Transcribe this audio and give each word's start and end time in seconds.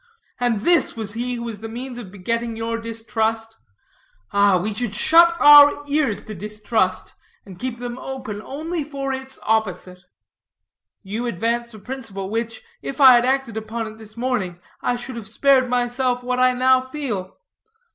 And 0.39 0.61
this 0.61 0.97
was 0.97 1.13
he 1.13 1.35
who 1.35 1.43
was 1.43 1.59
the 1.59 1.69
means 1.69 1.99
of 1.99 2.11
begetting 2.11 2.55
your 2.55 2.79
distrust? 2.79 3.55
Ah, 4.33 4.57
we 4.57 4.73
should 4.73 4.95
shut 4.95 5.37
our 5.39 5.83
ears 5.87 6.23
to 6.25 6.33
distrust, 6.33 7.13
and 7.45 7.59
keep 7.59 7.77
them 7.77 7.99
open 7.99 8.41
only 8.41 8.83
for 8.83 9.13
its 9.13 9.37
opposite." 9.43 10.05
"You 11.03 11.27
advance 11.27 11.75
a 11.75 11.79
principle, 11.79 12.31
which, 12.31 12.63
if 12.81 12.99
I 12.99 13.13
had 13.13 13.25
acted 13.25 13.57
upon 13.57 13.85
it 13.85 13.97
this 13.99 14.17
morning, 14.17 14.59
I 14.81 14.95
should 14.95 15.17
have 15.17 15.27
spared 15.27 15.69
myself 15.69 16.23
what 16.23 16.39
I 16.39 16.53
now 16.53 16.81
feel. 16.81 17.37